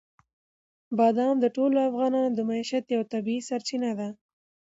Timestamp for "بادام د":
0.97-1.45